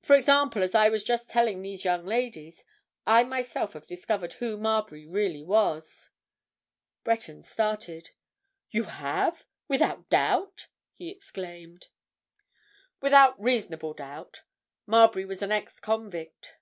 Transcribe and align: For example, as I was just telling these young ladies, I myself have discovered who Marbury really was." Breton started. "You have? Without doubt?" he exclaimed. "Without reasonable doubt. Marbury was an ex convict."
For 0.00 0.16
example, 0.16 0.60
as 0.64 0.74
I 0.74 0.88
was 0.88 1.04
just 1.04 1.30
telling 1.30 1.62
these 1.62 1.84
young 1.84 2.04
ladies, 2.04 2.64
I 3.06 3.22
myself 3.22 3.74
have 3.74 3.86
discovered 3.86 4.32
who 4.32 4.56
Marbury 4.56 5.06
really 5.06 5.44
was." 5.44 6.10
Breton 7.04 7.44
started. 7.44 8.10
"You 8.72 8.82
have? 9.04 9.44
Without 9.68 10.08
doubt?" 10.10 10.66
he 10.94 11.10
exclaimed. 11.10 11.90
"Without 13.00 13.40
reasonable 13.40 13.94
doubt. 13.94 14.42
Marbury 14.84 15.24
was 15.24 15.42
an 15.42 15.52
ex 15.52 15.78
convict." 15.78 16.54